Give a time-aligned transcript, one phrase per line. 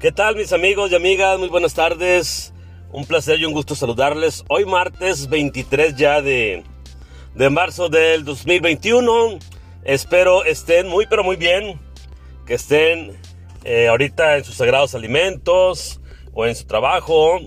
[0.00, 1.38] ¿Qué tal mis amigos y amigas?
[1.38, 2.52] Muy buenas tardes.
[2.92, 4.44] Un placer y un gusto saludarles.
[4.48, 6.62] Hoy martes 23 ya de,
[7.34, 9.38] de marzo del 2021.
[9.84, 11.80] Espero estén muy pero muy bien.
[12.44, 13.16] Que estén
[13.64, 16.00] eh, ahorita en sus sagrados alimentos
[16.34, 17.40] o en su trabajo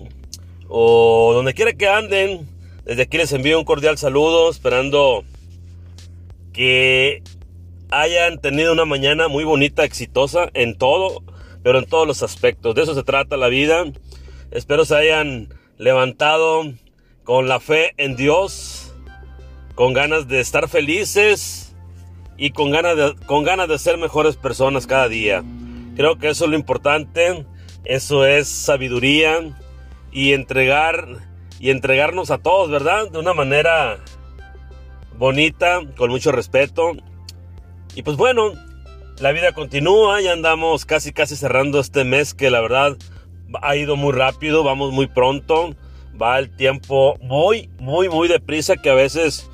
[0.68, 2.50] o donde quiera que anden.
[2.86, 5.26] Desde aquí les envío un cordial saludo esperando
[6.54, 7.22] que
[7.92, 11.22] hayan tenido una mañana muy bonita, exitosa en todo
[11.68, 12.76] pero en todos los aspectos.
[12.76, 13.84] De eso se trata la vida.
[14.52, 16.64] Espero se hayan levantado
[17.26, 18.96] con la fe en Dios,
[19.76, 21.76] con ganas de estar felices
[22.38, 25.44] y con ganas de, con ganas de ser mejores personas cada día.
[25.98, 27.46] Creo que eso es lo importante,
[27.84, 29.54] eso es sabiduría
[30.14, 31.06] y entregar
[31.60, 33.12] y entregarnos a todos, ¿verdad?
[33.12, 34.00] De una manera
[35.18, 36.94] bonita, con mucho respeto.
[37.94, 38.54] Y pues bueno,
[39.20, 42.98] la vida continúa, ya andamos casi casi cerrando este mes que la verdad
[43.62, 45.76] ha ido muy rápido, vamos muy pronto,
[46.22, 49.50] va el tiempo muy, muy, muy deprisa que a veces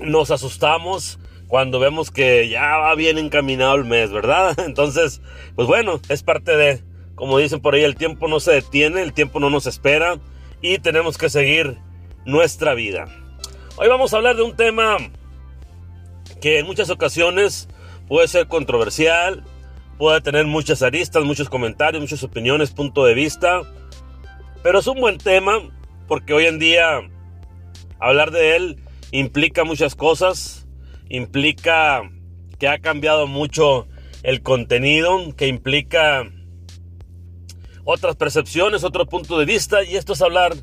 [0.00, 4.58] nos asustamos cuando vemos que ya va bien encaminado el mes, ¿verdad?
[4.64, 5.20] Entonces,
[5.54, 6.82] pues bueno, es parte de,
[7.14, 10.18] como dicen por ahí, el tiempo no se detiene, el tiempo no nos espera
[10.62, 11.78] y tenemos que seguir
[12.24, 13.06] nuestra vida.
[13.76, 14.96] Hoy vamos a hablar de un tema
[16.40, 17.68] que en muchas ocasiones
[18.08, 19.44] puede ser controversial,
[19.98, 23.62] puede tener muchas aristas, muchos comentarios, muchas opiniones, punto de vista,
[24.62, 25.52] pero es un buen tema
[26.06, 27.00] porque hoy en día
[27.98, 28.82] hablar de él
[29.12, 30.66] implica muchas cosas,
[31.08, 32.02] implica
[32.58, 33.86] que ha cambiado mucho
[34.22, 36.24] el contenido, que implica
[37.84, 40.54] otras percepciones, otro punto de vista, y esto es hablar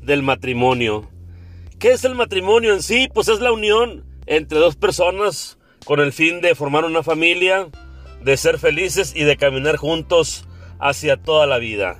[0.00, 1.10] del matrimonio.
[1.78, 3.08] ¿Qué es el matrimonio en sí?
[3.12, 5.57] Pues es la unión entre dos personas
[5.88, 7.66] con el fin de formar una familia,
[8.22, 10.46] de ser felices y de caminar juntos
[10.78, 11.96] hacia toda la vida.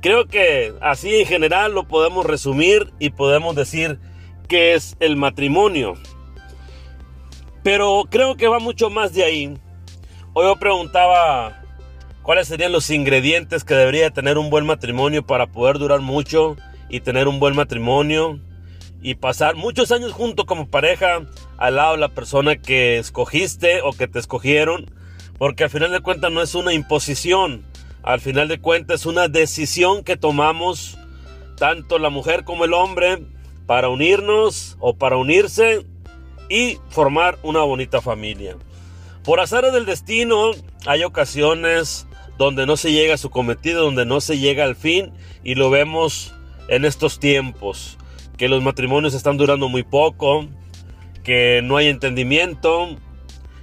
[0.00, 3.98] Creo que así en general lo podemos resumir y podemos decir
[4.46, 5.94] que es el matrimonio.
[7.64, 9.58] Pero creo que va mucho más de ahí.
[10.32, 11.60] Hoy yo preguntaba
[12.22, 16.54] cuáles serían los ingredientes que debería tener un buen matrimonio para poder durar mucho
[16.88, 18.38] y tener un buen matrimonio
[19.04, 21.20] y pasar muchos años junto como pareja
[21.58, 24.90] al lado de la persona que escogiste o que te escogieron,
[25.36, 27.66] porque al final de cuentas no es una imposición,
[28.02, 30.96] al final de cuentas es una decisión que tomamos
[31.58, 33.22] tanto la mujer como el hombre
[33.66, 35.84] para unirnos o para unirse
[36.48, 38.56] y formar una bonita familia.
[39.22, 40.52] Por azar del destino
[40.86, 42.06] hay ocasiones
[42.38, 45.12] donde no se llega a su cometido, donde no se llega al fin
[45.42, 46.34] y lo vemos
[46.68, 47.98] en estos tiempos
[48.36, 50.46] que los matrimonios están durando muy poco,
[51.22, 52.96] que no hay entendimiento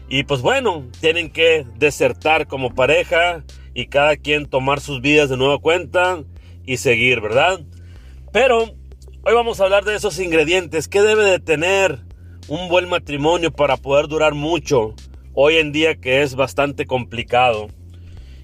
[0.09, 3.43] y pues bueno, tienen que desertar como pareja
[3.73, 6.23] y cada quien tomar sus vidas de nueva cuenta
[6.65, 7.61] y seguir, ¿verdad?
[8.33, 8.63] Pero
[9.23, 11.99] hoy vamos a hablar de esos ingredientes, ¿qué debe de tener
[12.49, 14.95] un buen matrimonio para poder durar mucho
[15.33, 17.69] hoy en día que es bastante complicado?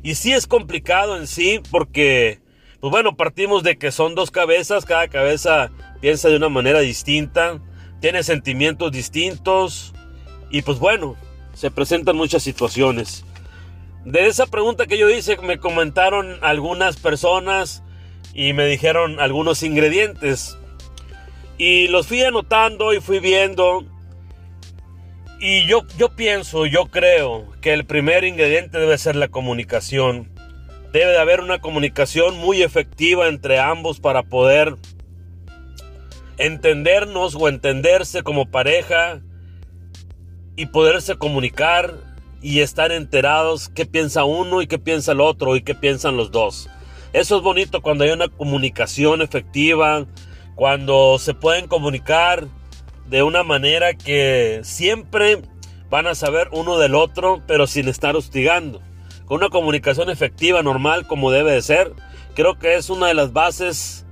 [0.04, 2.40] Y sí es complicado en sí porque
[2.80, 5.72] pues bueno, partimos de que son dos cabezas, cada cabeza
[6.02, 7.60] piensa de una manera distinta,
[8.00, 9.94] tiene sentimientos distintos
[10.50, 11.16] y pues bueno,
[11.54, 13.26] se presentan muchas situaciones.
[14.06, 17.84] De esa pregunta que yo hice me comentaron algunas personas
[18.34, 20.58] y me dijeron algunos ingredientes.
[21.58, 23.84] Y los fui anotando y fui viendo.
[25.40, 30.32] Y yo, yo pienso, yo creo que el primer ingrediente debe ser la comunicación.
[30.94, 34.76] Debe de haber una comunicación muy efectiva entre ambos para poder
[36.38, 39.22] entendernos o entenderse como pareja
[40.56, 41.96] y poderse comunicar
[42.42, 46.32] y estar enterados qué piensa uno y qué piensa el otro y qué piensan los
[46.32, 46.70] dos.
[47.14, 50.06] Eso es bonito cuando hay una comunicación efectiva,
[50.56, 52.48] cuando se pueden comunicar
[53.08, 55.42] de una manera que siempre
[55.90, 58.82] van a saber uno del otro, pero sin estar hostigando
[59.28, 61.92] con una comunicación efectiva, normal, como debe de ser,
[62.34, 64.06] creo que es una de las bases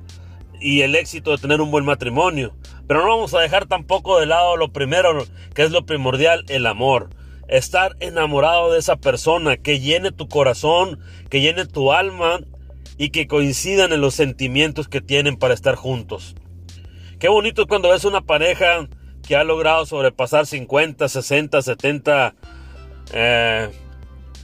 [0.65, 2.55] y el éxito de tener un buen matrimonio.
[2.87, 5.23] Pero no vamos a dejar tampoco de lado lo primero,
[5.53, 7.11] que es lo primordial, el amor.
[7.47, 12.39] Estar enamorado de esa persona, que llene tu corazón, que llene tu alma
[12.97, 16.33] y que coincidan en los sentimientos que tienen para estar juntos.
[17.19, 18.89] Qué bonito es cuando ves una pareja
[19.21, 22.33] que ha logrado sobrepasar 50, 60, 70
[23.13, 23.69] eh,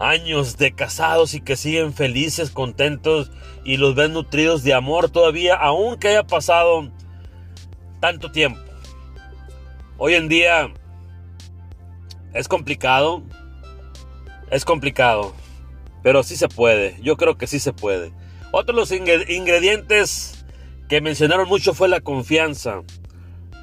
[0.02, 3.32] años de casados y que siguen felices, contentos
[3.64, 6.92] y los ven nutridos de amor todavía, aunque haya pasado
[8.00, 8.60] tanto tiempo.
[9.98, 10.74] Hoy en día
[12.34, 13.24] es complicado,
[14.50, 15.34] es complicado.
[16.04, 18.12] Pero sí se puede, yo creo que sí se puede.
[18.52, 20.44] Otro de los ingredientes
[20.90, 22.82] que mencionaron mucho fue la confianza.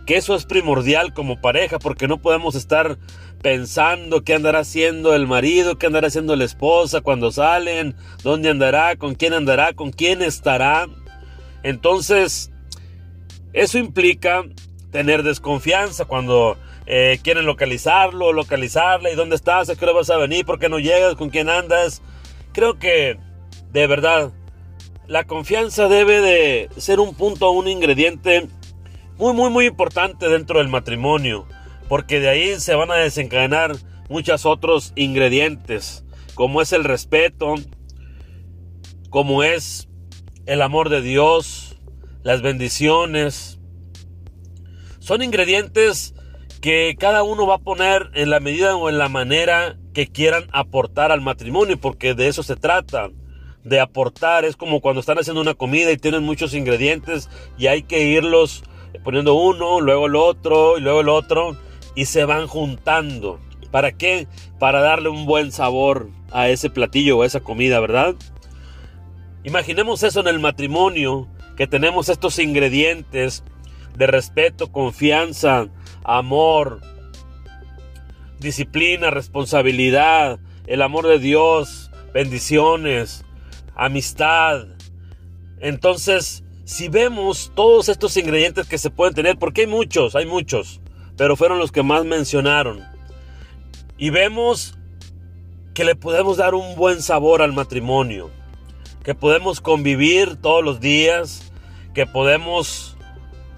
[0.07, 2.97] Que eso es primordial como pareja porque no podemos estar
[3.43, 8.97] pensando qué andará haciendo el marido, qué andará haciendo la esposa cuando salen, dónde andará,
[8.97, 10.89] con quién andará, con quién estará.
[11.63, 12.51] Entonces,
[13.53, 14.45] eso implica
[14.91, 16.57] tener desconfianza cuando
[16.87, 20.69] eh, quieren localizarlo, localizarla y dónde estás, a qué hora vas a venir, por qué
[20.69, 22.03] no llegas, con quién andas.
[22.53, 23.19] Creo que,
[23.73, 24.33] de verdad,
[25.07, 28.49] la confianza debe de ser un punto, un ingrediente
[29.17, 31.47] muy, muy, muy importante dentro del matrimonio,
[31.89, 33.77] porque de ahí se van a desencadenar
[34.09, 36.05] muchos otros ingredientes,
[36.35, 37.55] como es el respeto,
[39.11, 39.89] como es
[40.47, 41.79] el amor de Dios,
[42.23, 43.59] las bendiciones.
[44.99, 46.15] Son ingredientes
[46.61, 50.45] que cada uno va a poner en la medida o en la manera que quieran
[50.53, 53.11] aportar al matrimonio, porque de eso se trata
[53.65, 54.45] de aportar.
[54.45, 58.63] Es como cuando están haciendo una comida y tienen muchos ingredientes y hay que irlos
[59.05, 61.57] poniendo uno, luego el otro y luego el otro
[61.99, 63.41] y se van juntando.
[63.73, 64.29] ¿Para qué?
[64.61, 68.15] Para darle un buen sabor a ese platillo o a esa comida, ¿verdad?
[69.43, 73.43] Imaginemos eso en el matrimonio, que tenemos estos ingredientes
[73.97, 75.71] de respeto, confianza,
[76.05, 76.83] amor,
[78.39, 83.25] disciplina, responsabilidad, el amor de Dios, bendiciones,
[83.75, 84.69] amistad.
[85.59, 90.81] Entonces, si vemos todos estos ingredientes que se pueden tener, porque hay muchos, hay muchos,
[91.19, 92.83] pero fueron los que más mencionaron.
[93.99, 94.79] Y vemos
[95.75, 98.31] que le podemos dar un buen sabor al matrimonio,
[99.05, 101.53] que podemos convivir todos los días,
[101.93, 102.97] que podemos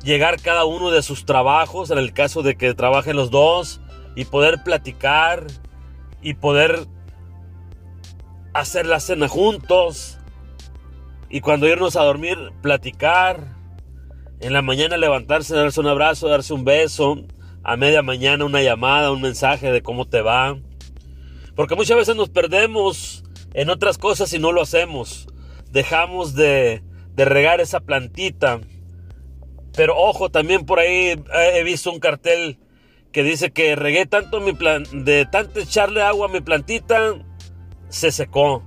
[0.03, 3.81] llegar cada uno de sus trabajos, en el caso de que trabajen los dos,
[4.17, 5.47] y poder platicar
[6.23, 6.87] y poder
[8.55, 10.19] hacer la cena juntos
[11.29, 13.55] y cuando irnos a dormir platicar,
[14.41, 17.23] en la mañana levantarse, darse un abrazo, darse un beso,
[17.62, 20.59] a media mañana una llamada, un mensaje de cómo te va.
[21.55, 23.25] Porque muchas veces nos perdemos
[23.55, 25.29] en otras cosas y no lo hacemos.
[25.71, 26.83] Dejamos de,
[27.15, 28.61] de regar esa plantita.
[29.77, 31.23] Pero ojo, también por ahí
[31.55, 32.59] he visto un cartel
[33.12, 37.15] que dice que regué tanto mi plan, de tanto echarle agua a mi plantita,
[37.89, 38.63] se secó.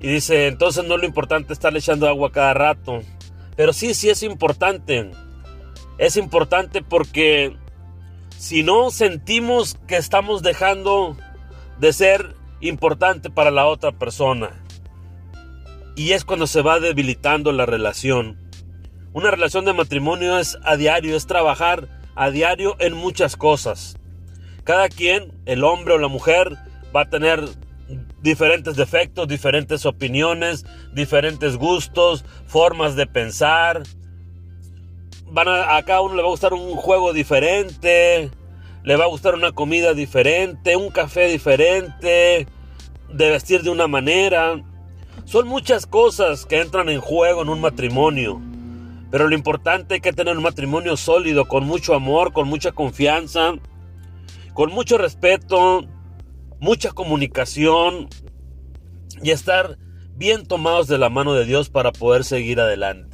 [0.00, 3.00] Y dice, entonces no es lo importante estarle echando agua cada rato.
[3.56, 5.10] Pero sí, sí es importante.
[5.98, 7.56] Es importante porque
[8.40, 11.14] si no sentimos que estamos dejando
[11.78, 14.64] de ser importante para la otra persona.
[15.94, 18.38] Y es cuando se va debilitando la relación.
[19.12, 23.98] Una relación de matrimonio es a diario, es trabajar a diario en muchas cosas.
[24.64, 26.56] Cada quien, el hombre o la mujer,
[26.96, 27.46] va a tener
[28.22, 30.64] diferentes defectos, diferentes opiniones,
[30.94, 33.82] diferentes gustos, formas de pensar.
[35.32, 38.30] Van a, cada uno le va a gustar un juego diferente,
[38.82, 42.46] le va a gustar una comida diferente, un café diferente,
[43.12, 44.60] de vestir de una manera.
[45.24, 48.40] Son muchas cosas que entran en juego en un matrimonio.
[49.10, 53.54] Pero lo importante es que tener un matrimonio sólido, con mucho amor, con mucha confianza,
[54.54, 55.84] con mucho respeto,
[56.60, 58.08] mucha comunicación
[59.22, 59.78] y estar
[60.14, 63.09] bien tomados de la mano de Dios para poder seguir adelante.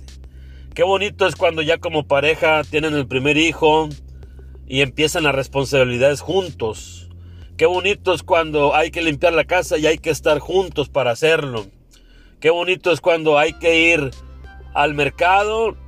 [0.76, 3.88] Qué bonito es cuando ya como pareja tienen el primer hijo
[4.68, 7.08] y empiezan las responsabilidades juntos.
[7.56, 11.12] Qué bonito es cuando hay que limpiar la casa y hay que estar juntos para
[11.12, 11.64] hacerlo.
[12.40, 14.10] Qué bonito es cuando hay que ir
[14.74, 15.78] al mercado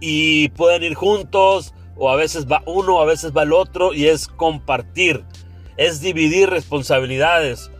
[0.00, 4.06] y pueden ir juntos o a veces va uno, a veces va el otro y
[4.06, 5.26] es compartir
[5.76, 7.70] es dividir responsabilidades.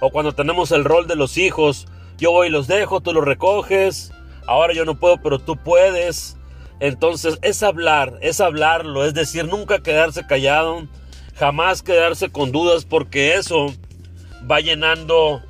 [0.00, 3.24] O cuando tenemos el rol de los hijos, yo voy y los dejo, tú los
[3.24, 4.12] recoges,
[4.46, 6.36] ahora yo no puedo, pero tú puedes.
[6.80, 10.86] Entonces es hablar, es hablarlo, es decir, nunca quedarse callado,
[11.34, 13.74] jamás quedarse con dudas, porque eso
[14.50, 15.42] va llenando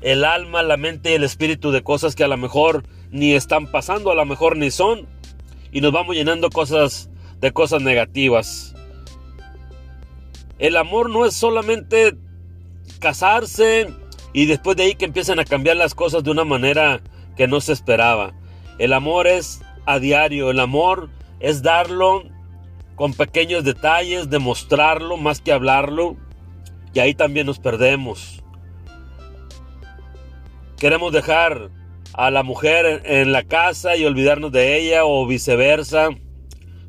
[0.00, 3.70] el alma, la mente y el espíritu de cosas que a lo mejor ni están
[3.70, 5.06] pasando, a lo mejor ni son,
[5.70, 8.74] y nos vamos llenando cosas de cosas negativas.
[10.58, 12.16] El amor no es solamente
[12.98, 13.88] casarse
[14.32, 17.00] y después de ahí que empiezan a cambiar las cosas de una manera
[17.36, 18.32] que no se esperaba.
[18.78, 22.24] El amor es a diario, el amor es darlo
[22.94, 26.16] con pequeños detalles, demostrarlo más que hablarlo.
[26.92, 28.42] Y ahí también nos perdemos.
[30.78, 31.70] Queremos dejar
[32.14, 36.08] a la mujer en la casa y olvidarnos de ella o viceversa.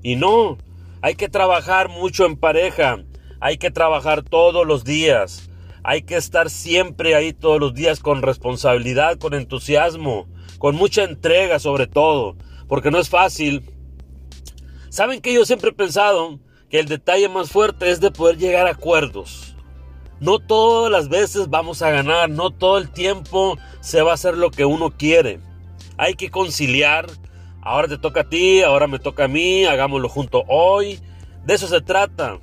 [0.01, 0.57] Y no,
[1.01, 3.03] hay que trabajar mucho en pareja.
[3.39, 5.49] Hay que trabajar todos los días.
[5.83, 10.27] Hay que estar siempre ahí todos los días con responsabilidad, con entusiasmo,
[10.57, 12.35] con mucha entrega sobre todo,
[12.67, 13.63] porque no es fácil.
[14.89, 18.67] Saben que yo siempre he pensado que el detalle más fuerte es de poder llegar
[18.67, 19.55] a acuerdos.
[20.19, 24.37] No todas las veces vamos a ganar, no todo el tiempo se va a hacer
[24.37, 25.39] lo que uno quiere.
[25.97, 27.07] Hay que conciliar.
[27.61, 30.99] Ahora te toca a ti, ahora me toca a mí, hagámoslo junto hoy.
[31.45, 32.39] De eso se trata,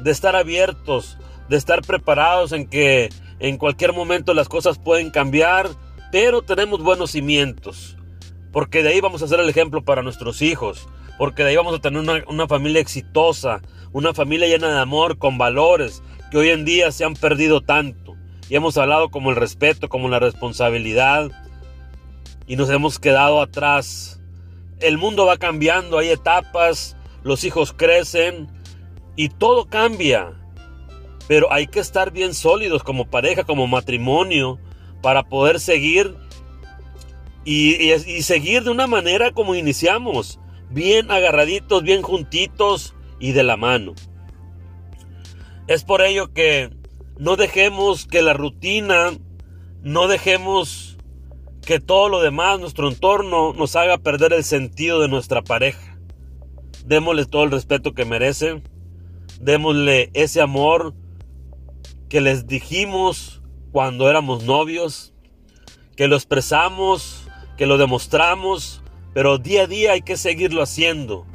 [0.00, 1.16] de estar abiertos,
[1.48, 3.08] de estar preparados en que
[3.38, 5.70] en cualquier momento las cosas pueden cambiar,
[6.10, 7.96] pero tenemos buenos cimientos.
[8.52, 10.88] Porque de ahí vamos a ser el ejemplo para nuestros hijos.
[11.18, 13.60] Porque de ahí vamos a tener una, una familia exitosa,
[13.92, 18.16] una familia llena de amor, con valores, que hoy en día se han perdido tanto.
[18.48, 21.30] Y hemos hablado como el respeto, como la responsabilidad.
[22.46, 24.20] Y nos hemos quedado atrás.
[24.80, 28.48] El mundo va cambiando, hay etapas, los hijos crecen
[29.16, 30.32] y todo cambia.
[31.26, 34.60] Pero hay que estar bien sólidos como pareja, como matrimonio,
[35.06, 36.16] para poder seguir
[37.44, 43.94] y, seguir de una manera como iniciamos, bien agarraditos, bien juntitos y de la mano.
[45.68, 46.70] Es por ello que
[47.20, 49.12] no dejemos que la rutina,
[49.80, 50.98] no dejemos
[51.64, 56.00] que todo lo demás, nuestro entorno, nos haga perder el sentido de nuestra pareja.
[56.84, 58.60] Démosle todo el respeto que merece,
[59.40, 60.94] démosle ese amor
[62.08, 63.35] que les dijimos
[63.76, 65.12] cuando éramos novios,
[65.96, 67.28] que lo expresamos,
[67.58, 71.26] que lo demostramos, pero día a día hay que seguirlo haciendo.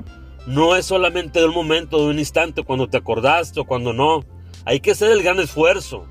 [0.48, 4.25] No es solamente de un momento, de un instante, cuando te acordaste o cuando no.
[4.65, 6.07] Hay que hacer el gran esfuerzo.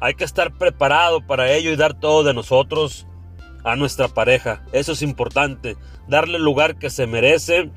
[0.00, 3.06] Hay que estar preparado para ello y dar todo de nosotros
[3.62, 4.64] a nuestra pareja.
[4.72, 5.76] Eso es importante.
[6.08, 7.70] Darle el lugar que se merece.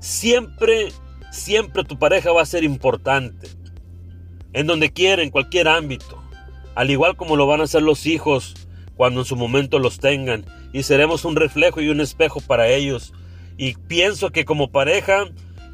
[0.00, 0.92] Siempre,
[1.30, 3.50] siempre tu pareja va a ser importante.
[4.54, 6.17] En donde quiera, en cualquier ámbito.
[6.78, 8.54] Al igual como lo van a hacer los hijos
[8.94, 10.44] cuando en su momento los tengan.
[10.72, 13.12] Y seremos un reflejo y un espejo para ellos
[13.56, 15.24] y pienso que como pareja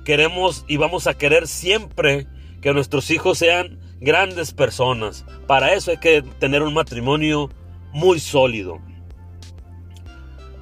[0.06, 2.26] queremos y vamos a querer siempre
[2.62, 5.26] que nuestros hijos sean grandes personas.
[5.46, 7.50] Para eso hay que tener un matrimonio
[7.92, 8.80] muy sólido.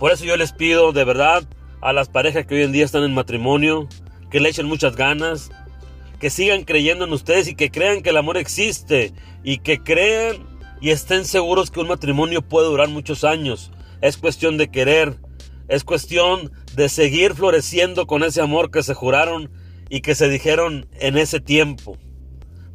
[0.00, 1.44] Por eso yo les pido de verdad
[1.80, 3.86] a las parejas que hoy en día están en matrimonio
[4.32, 5.52] que le echen muchas ganas,
[6.22, 9.12] que sigan creyendo en ustedes y que crean que el amor existe
[9.42, 10.46] y que crean
[10.80, 13.72] y estén seguros que un matrimonio puede durar muchos años.
[14.00, 15.16] Es cuestión de querer,
[15.66, 19.50] es cuestión de seguir floreciendo con ese amor que se juraron
[19.90, 21.98] y que se dijeron en ese tiempo.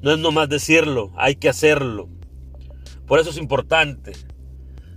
[0.02, 2.10] No es nomás decirlo, hay que hacerlo.
[3.06, 4.12] Por eso es importante.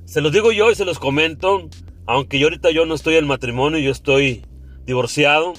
[0.07, 1.69] Se los digo yo y se los comento,
[2.05, 4.45] aunque yo ahorita yo no estoy en matrimonio, yo estoy
[4.87, 5.53] divorciado,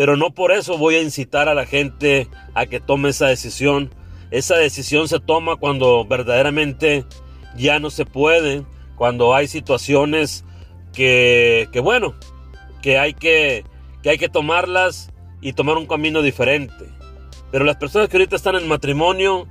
[0.00, 3.94] pero no por eso voy a incitar a la gente a que tome esa decisión.
[4.30, 7.04] Esa decisión se toma cuando verdaderamente
[7.54, 8.64] ya no se puede,
[8.96, 10.42] cuando hay situaciones
[10.94, 12.14] que, bueno,
[12.80, 13.66] que hay que,
[14.02, 15.10] que hay que tomarlas
[15.42, 16.86] y tomar un camino diferente.
[17.50, 19.48] Pero las personas que ahorita están en matrimonio,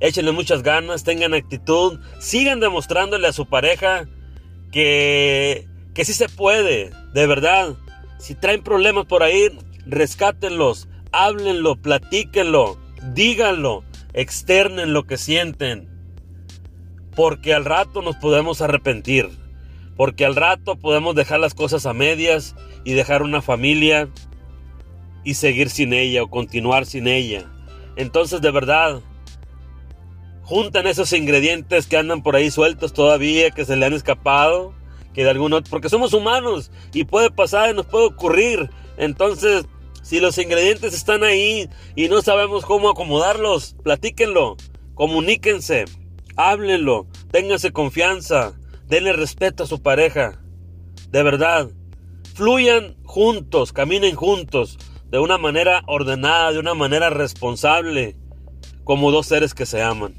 [0.00, 4.08] échenle muchas ganas, tengan actitud, sigan demostrándole a su pareja
[4.72, 7.76] que, que sí se puede, de verdad.
[8.18, 9.48] Si traen problemas por ahí,
[9.86, 12.78] rescátenlos, háblenlo, platíquenlo,
[13.14, 15.88] díganlo, externen lo que sienten.
[17.14, 19.28] Porque al rato nos podemos arrepentir.
[19.96, 24.08] Porque al rato podemos dejar las cosas a medias y dejar una familia
[25.24, 27.50] y seguir sin ella o continuar sin ella.
[27.96, 29.00] Entonces de verdad,
[30.42, 34.74] juntan esos ingredientes que andan por ahí sueltos todavía, que se le han escapado,
[35.12, 38.70] que de alguno, porque somos humanos y puede pasar nos puede ocurrir.
[39.02, 39.66] Entonces,
[40.02, 44.56] si los ingredientes están ahí y no sabemos cómo acomodarlos, platíquenlo,
[44.94, 45.84] comuníquense,
[46.36, 48.54] háblenlo, ténganse confianza,
[48.92, 50.38] Denle respeto a su pareja.
[51.08, 51.70] De verdad.
[52.34, 54.78] Fluyan juntos, caminen juntos,
[55.10, 58.16] de una manera ordenada, de una manera responsable,
[58.84, 60.14] como dos seres que se aman.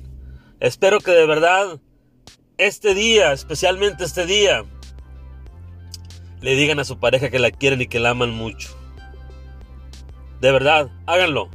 [0.59, 1.79] Espero que de verdad
[2.57, 4.63] este día, especialmente este día,
[6.43, 8.69] le digan a su pareja que la quieren y que la aman mucho.
[10.41, 11.49] De verdad, háganlo.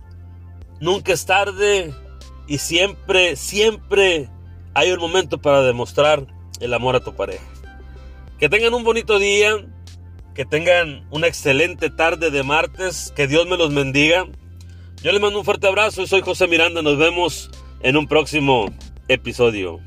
[0.80, 1.92] Nunca es tarde
[2.46, 4.30] y siempre, siempre
[4.72, 6.26] hay un momento para demostrar
[6.60, 7.44] el amor a tu pareja.
[8.38, 9.66] Que tengan un bonito día,
[10.34, 14.26] que tengan una excelente tarde de martes, que Dios me los bendiga.
[15.02, 17.50] Yo les mando un fuerte abrazo y soy José Miranda, nos vemos
[17.82, 18.74] en un próximo
[19.06, 19.80] episodio.